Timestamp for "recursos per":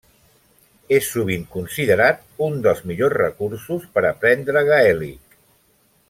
3.21-4.05